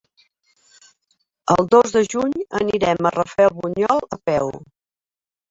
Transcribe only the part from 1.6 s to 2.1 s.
dos de